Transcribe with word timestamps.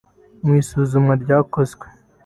Mu 0.43 0.51
isuzuma 0.61 1.11
ryakozwe 1.23 1.85